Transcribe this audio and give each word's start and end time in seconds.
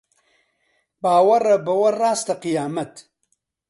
باوەڕە 1.01 1.57
بەوە 1.65 1.89
ڕاستە 1.99 2.33
قیامەت 2.43 2.93